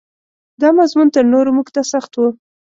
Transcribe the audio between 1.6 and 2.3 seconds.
ته سخت و.